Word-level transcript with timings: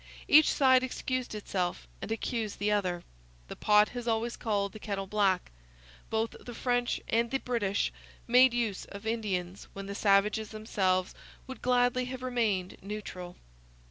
Each 0.27 0.51
side 0.51 0.81
excused 0.81 1.35
itself 1.35 1.87
and 2.01 2.11
accused 2.11 2.57
the 2.57 2.71
other. 2.71 3.03
The 3.49 3.55
pot 3.55 3.89
has 3.89 4.07
always 4.07 4.35
called 4.35 4.71
the 4.73 4.79
kettle 4.79 5.05
black. 5.05 5.51
Both 6.09 6.31
the 6.43 6.55
French 6.55 6.99
and 7.07 7.29
the 7.29 7.37
British 7.37 7.93
made 8.27 8.51
use 8.51 8.85
of 8.85 9.05
Indians 9.05 9.67
when 9.73 9.85
the 9.85 9.93
savages 9.93 10.49
themselves 10.49 11.13
would 11.45 11.61
gladly 11.61 12.05
have 12.05 12.23
remained 12.23 12.77
neutral. 12.81 13.35